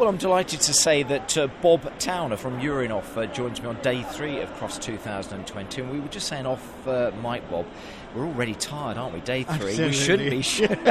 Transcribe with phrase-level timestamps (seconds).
[0.00, 3.68] Well, I'm delighted to say that uh, Bob Towner from Urine Off uh, joins me
[3.68, 7.66] on day three of Crufts 2020, and we were just saying off uh, Mike Bob,
[8.14, 9.20] we're already tired, aren't we?
[9.20, 10.30] Day three, Absolutely.
[10.36, 10.90] we should be.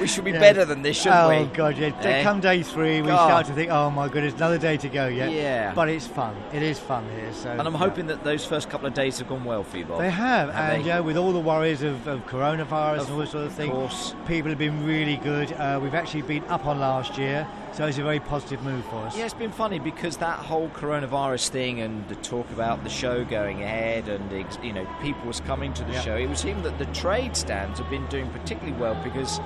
[0.00, 1.36] we should be better than this, shouldn't oh, we?
[1.36, 1.96] Oh God, yeah.
[2.00, 2.22] Eh?
[2.22, 3.26] Come day three, we God.
[3.26, 5.30] start to think, oh my goodness, another day to go yet.
[5.32, 5.72] Yeah.
[5.74, 6.36] But it's fun.
[6.52, 7.32] It is fun here.
[7.32, 7.50] So.
[7.50, 7.78] And I'm yeah.
[7.78, 10.00] hoping that those first couple of days have gone well for you, Bob.
[10.00, 10.88] They have, Have and they?
[10.88, 13.56] yeah, with all the worries of, of coronavirus Of- and all that sort of of
[13.56, 14.14] thing, course.
[14.26, 15.52] people have been really good.
[15.52, 18.96] Uh, we've actually been up on last year, so it's a very positive move for
[18.96, 19.16] us.
[19.16, 23.24] Yeah, it's been funny because that whole coronavirus thing and the talk about the show
[23.24, 24.30] going ahead and
[24.62, 25.99] you know people was coming to the Yeah.
[26.02, 26.16] Show.
[26.16, 29.38] It would seem that the trade stands have been doing particularly well because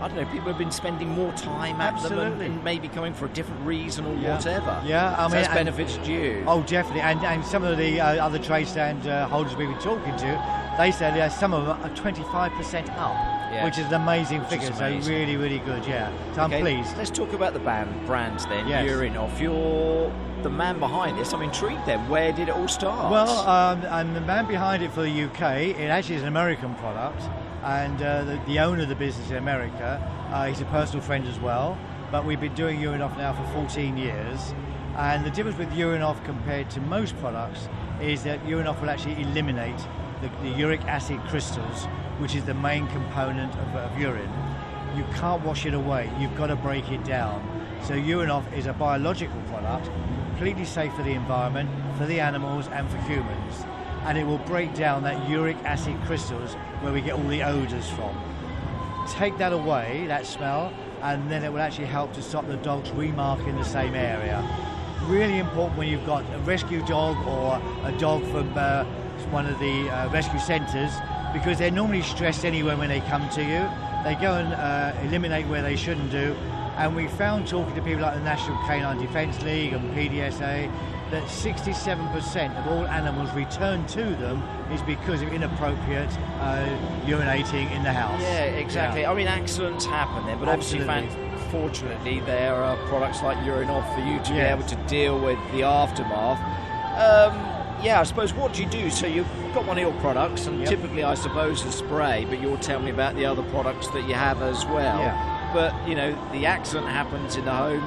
[0.00, 3.14] I don't know people have been spending more time at them and, and maybe coming
[3.14, 4.34] for a different reason or Yeah.
[4.36, 4.82] whatever.
[4.84, 6.44] Yeah, I So mean, that's benefits you.
[6.46, 7.02] Oh, definitely.
[7.02, 10.74] And, and some of the uh, other trade stand uh, holders we've been talking to,
[10.78, 13.64] they said uh, some of them are 25% up, Yeah.
[13.64, 14.72] which is an amazing Which figure.
[14.72, 15.84] So really, really good.
[15.84, 16.10] Yeah.
[16.34, 16.96] So I'm pleased.
[16.96, 18.66] Let's talk about the band brands then.
[18.66, 18.86] Yes.
[18.86, 19.40] Urine Off.
[19.40, 20.12] You're
[20.42, 21.32] the man behind this.
[21.32, 21.84] I'm intrigued.
[21.86, 23.10] Then where did it all start?
[23.12, 26.74] Well, um, and the man behind it for the UK, it actually is an American
[26.76, 27.22] product,
[27.62, 30.00] and uh, the, the owner of the business in America,
[30.32, 31.78] uh, he's a personal friend as well.
[32.10, 34.54] But we've been doing Urine Off now for 14 years,
[34.96, 37.68] and the difference with Urine Off compared to most products
[38.00, 39.80] is that Urine Off will actually eliminate
[40.22, 41.84] the, the uric acid crystals,
[42.18, 44.30] which is the main component of, of urine.
[44.96, 46.10] You can't wash it away.
[46.18, 47.42] You've got to break it down.
[47.84, 49.90] So Urine Off is a biological product,
[50.28, 53.64] completely safe for the environment, for the animals, and for humans.
[54.04, 57.88] And it will break down that uric acid crystals where we get all the odours
[57.90, 58.16] from.
[59.08, 62.90] Take that away, that smell, and then it will actually help to stop the dogs
[62.92, 64.44] remarking the same area.
[65.06, 68.84] Really important when you've got a rescue dog or a dog from uh,
[69.26, 70.92] one of the uh, rescue centres
[71.32, 73.68] because they're normally stressed anyway when they come to you.
[74.04, 76.34] They go and uh, eliminate where they shouldn't do.
[76.76, 80.70] And we found talking to people like the National Canine Defence League and PDSA
[81.10, 84.42] that 67% of all animals returned to them
[84.72, 86.10] is because of inappropriate
[86.40, 86.66] uh,
[87.04, 88.20] urinating in the house.
[88.22, 89.02] Yeah, exactly.
[89.02, 89.10] Yeah.
[89.10, 91.10] I mean, accidents happen there, but obviously, Absolutely.
[91.28, 95.20] fan- fortunately, there are products like Urine Off for you to be able to deal
[95.20, 96.40] with the aftermath.
[96.98, 98.90] Um, yeah, I suppose what do you do?
[98.90, 100.68] So you've got one of your products, and Yep.
[100.68, 104.14] typically, I suppose, the spray, but you'll tell me about the other products that you
[104.14, 104.98] have as well.
[104.98, 105.50] Yeah.
[105.52, 107.82] But, you know, the accident happens in the home.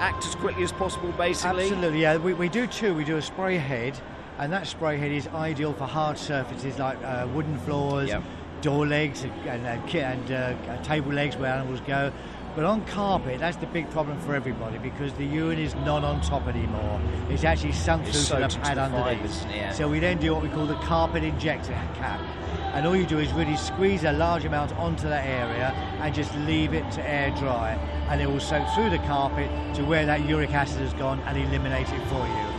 [0.00, 1.64] Act as quickly as possible, basically.
[1.64, 2.16] Absolutely, yeah.
[2.16, 2.94] We, we do two.
[2.94, 3.98] We do a spray head,
[4.38, 8.22] and that spray head is ideal for hard surfaces like uh, wooden floors, Yep.
[8.62, 9.32] door legs, and,
[9.66, 12.10] and, ki- and uh, table legs where animals go.
[12.54, 16.20] But on carpet, that's the big problem for everybody because the urine is not on
[16.20, 17.00] top anymore.
[17.28, 19.18] It's actually sunk It's through to the pad underneath.
[19.18, 19.72] fibres, yeah.
[19.72, 22.20] So we then do what we call the carpet injector cap.
[22.72, 26.32] And all you do is really squeeze a large amount onto that area and just
[26.38, 27.72] leave it to air dry.
[28.08, 31.36] And it will soak through the carpet to where that uric acid has gone and
[31.36, 32.53] eliminate it for you.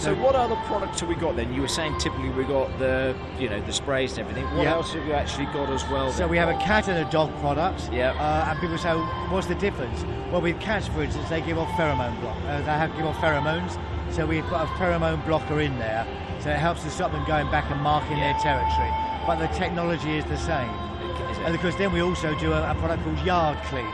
[0.00, 1.52] So, what other products have we got then?
[1.52, 4.44] You were saying typically we got the, you know, the sprays and everything.
[4.56, 4.72] What Yeah.
[4.72, 6.10] else have you actually got as well?
[6.10, 7.90] So then, we have a cat and a dog product.
[7.92, 8.16] Yep.
[8.18, 8.92] Uh, and people say,
[9.28, 10.06] what's the difference?
[10.32, 12.36] Well, with cats, for instance, they give off pheromone block.
[12.48, 13.78] Uh, they have give off pheromones.
[14.10, 16.06] So we've got a pheromone blocker in there.
[16.40, 18.32] So it helps to stop them going back and marking Yeah.
[18.32, 18.90] their territory.
[19.26, 20.70] But the technology is the same.
[21.44, 23.86] And of course, then we also do a, a product called Yard Clean.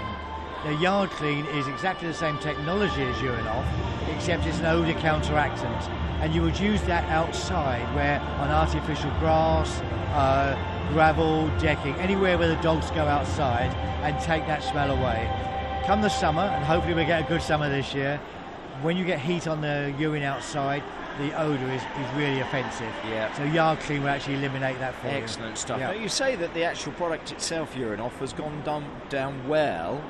[0.65, 3.67] Now, Yard Clean is exactly the same technology as Urine Off,
[4.15, 5.83] except it's an odour counteractant.
[6.21, 9.81] And you would use that outside, where on artificial grass,
[10.12, 10.56] uh,
[10.93, 13.72] gravel, decking, anywhere where the dogs go outside,
[14.03, 15.31] and take that smell away.
[15.87, 18.19] Come the summer, and hopefully we get a good summer this year.
[18.83, 20.83] When you get heat on the urine outside,
[21.19, 22.93] the odour is, is really offensive.
[23.09, 23.33] Yeah.
[23.34, 25.15] So Yard Clean will actually eliminate that for you.
[25.15, 25.81] Excellent stuff.
[25.81, 25.93] Yeah.
[25.93, 30.03] Now, you say that the actual product itself, Urine Off, has gone down, down well.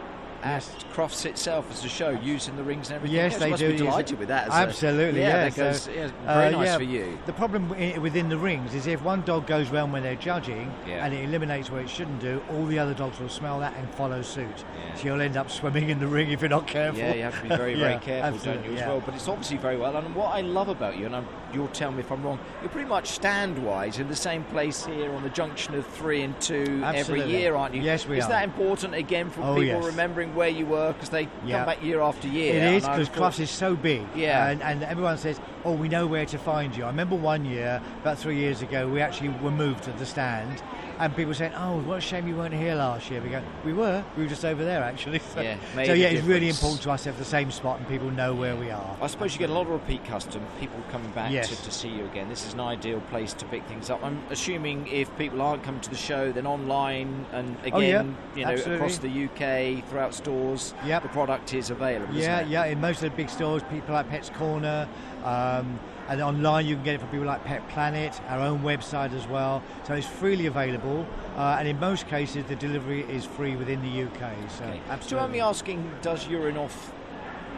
[0.43, 3.17] At Crufts itself as a show, using the rings and everything.
[3.17, 3.73] Yes, You they must do.
[3.73, 4.19] be delighted it.
[4.19, 4.49] with that.
[4.49, 5.49] Absolutely, a, yeah, yeah.
[5.49, 7.19] because so, yeah, very uh, nice yeah, for you.
[7.27, 7.69] The problem
[8.01, 11.71] within the rings is if one dog goes round when they're judging and it eliminates
[11.71, 14.65] what it shouldn't do, all the other dogs will smell that and follow suit.
[14.95, 16.99] So you'll end up swimming in the ring if you're not careful.
[16.99, 19.03] Yeah, you have to be very, very careful, don't you, as well?
[19.05, 19.97] But it's obviously very well.
[19.97, 22.71] And what I love about you, and I'm, you'll tell me if I'm wrong, you're
[22.71, 26.81] pretty much stand-wise in the same place here on the junction of three and two
[26.85, 27.82] every year, aren't you?
[27.82, 28.29] Yes, we Is are.
[28.31, 29.85] that important again for Oh, people yes.
[29.85, 31.58] remembering where you were because they Yeah.
[31.58, 32.55] come back year after year?
[32.55, 34.02] It is because Crufts is so big.
[34.14, 34.49] Yeah.
[34.49, 36.84] And, and everyone says, oh, we know where to find you.
[36.84, 40.62] I remember one year, about three years ago, we actually were moved to the stand
[40.98, 43.75] And people saying, "Oh, what a shame you weren't here last year." We go, "We
[43.75, 44.02] were.
[44.16, 47.02] We were just over there actually." So Yeah, so, yeah, it's really important to us
[47.02, 48.96] to have the same spot and people know where we are.
[49.02, 51.50] I suppose you get a lot of repeat custom, people coming back Yes.
[51.50, 52.31] to, to see you again.
[52.31, 54.02] This is an ideal place to pick things up.
[54.02, 58.02] I'm assuming if people aren't coming to the show, then online and again, Oh, yeah,
[58.38, 58.75] you know, absolutely.
[58.76, 61.02] across the UK, throughout stores, Yep.
[61.02, 62.14] the product is available.
[62.14, 62.64] Yeah, yeah.
[62.64, 64.88] In most of the big stores, people like Pets Corner,
[65.25, 65.78] um,
[66.08, 69.26] and online you can get it from people like Pet Planet, our own website as
[69.26, 69.62] well.
[69.85, 71.06] So it's freely available,
[71.37, 74.35] uh, and in most cases the delivery is free within the UK.
[74.50, 74.73] So Okay.
[74.73, 75.20] Do you absolutely.
[75.20, 76.93] mind me asking, does Urine Off,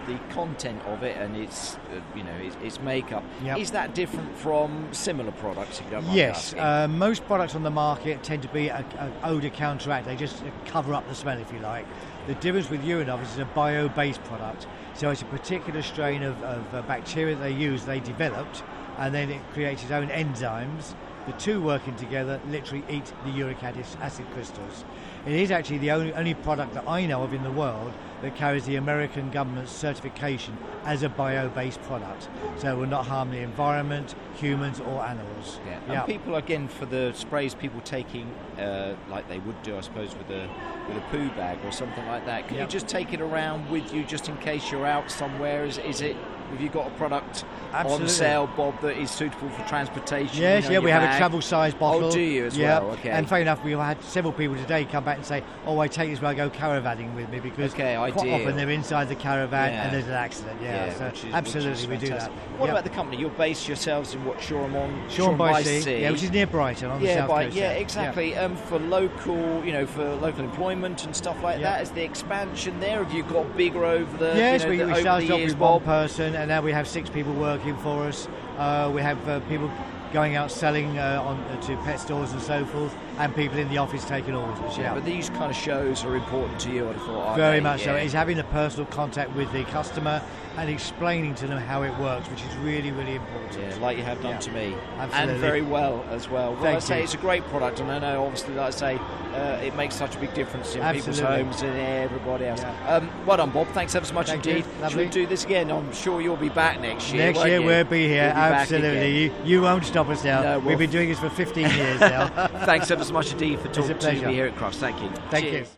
[0.08, 3.58] the content of it and its, uh, you know, its, its makeup, Yep.
[3.58, 5.78] is that different from similar products?
[5.78, 8.84] If you don't mind Yes, uh, most products on the market tend to be a,
[8.98, 10.06] a odour counteract.
[10.06, 11.86] They just cover up the smell, if you like.
[12.26, 16.22] The difference with Urine Off is it's a bio-based product, so it's a particular strain
[16.22, 18.62] of, of uh, bacteria they use, they developed,
[18.98, 20.94] and then it creates its own enzymes.
[21.28, 24.82] The two working together literally eat the uric acid crystals.
[25.26, 27.92] It is actually the only, only product that I know of in the world
[28.22, 33.30] that carries the American government's certification as a bio-based product, so it will not harm
[33.30, 35.60] the environment, humans, or animals.
[35.66, 36.00] Yeah.
[36.00, 40.16] And people again for the sprays, people taking uh, like they would do, I suppose,
[40.16, 40.48] with a
[40.88, 42.48] with a poo bag or something like that.
[42.48, 45.66] Can you just take it around with you just in case you're out somewhere?
[45.66, 46.16] Is, is it?
[46.50, 50.40] Have you got a product on sale, Bob, that is suitable for transportation?
[50.40, 52.04] Yes, you know, yeah, we have a travel size bottle.
[52.06, 52.80] Oh, do you as yeah.
[52.80, 52.92] well?
[52.92, 53.10] Okay.
[53.10, 56.10] And fair enough, we've had several people today come back and say, "Oh, I take
[56.10, 58.34] this when I go caravanning with me because Okay, quite ideal.
[58.36, 59.84] often they're inside the caravan Yeah.
[59.84, 62.30] and there's an accident." Yeah, so which is- which absolutely is we do that.
[62.56, 62.70] What Yep.
[62.74, 63.18] about the company?
[63.20, 66.46] You're based yourselves in what Shoreham on Shoreham by Sea, Sea, yeah, which is near
[66.46, 67.56] Brighton on the south by, coast.
[67.56, 68.36] yeah, exactly.
[68.36, 71.72] Um, for local, you know, for local employment and stuff like Yeah.
[71.72, 71.82] that.
[71.82, 73.04] Is the expansion there?
[73.04, 74.36] Have you got bigger over the?
[74.36, 76.86] Yes, you know, we, the, we started off with one person, and now we have
[76.86, 78.28] six people working for us.
[78.58, 79.68] Uh, we have uh, people
[80.12, 83.78] going out selling uh, on to pet stores and so forth, and people in the
[83.78, 84.78] office taking orders.
[84.78, 86.88] Yeah, but these kind of shows are important to you.
[86.88, 87.36] I'd thought.
[87.36, 87.94] Very much so.
[87.94, 90.22] It's having a personal contact with the customer
[90.56, 93.60] and explaining to them how it works, which is really, really important.
[93.60, 94.38] Yeah, like you have done Yeah.
[94.38, 95.32] to me, Absolutely.
[95.34, 96.54] and very well as well.
[96.54, 97.04] Well, Thank I say you.
[97.04, 98.98] it's a great product, and I know obviously, like I say,
[99.36, 102.60] uh, it makes such a big difference in people's homes and everybody else.
[102.62, 102.96] Yeah.
[102.96, 103.68] Um, well done, Bob.
[103.68, 104.50] Thanks ever so much Thank you.
[104.56, 104.64] indeed.
[104.64, 105.04] Should Lovely.
[105.04, 105.70] we do this again?
[105.70, 107.26] I'm sure you'll be back next year.
[107.26, 107.66] Next year you?
[107.66, 108.24] we'll be here.
[108.24, 109.18] You'll be Absolutely.
[109.24, 110.42] You, you won't stop us now.
[110.42, 112.26] No, We've well- been doing this for 15 years now.
[112.64, 114.76] Thanks ever so much indeed for talking to me here at Crufts.
[114.76, 115.08] Thank you.
[115.30, 115.68] Thank Cheers.
[115.68, 115.74] you.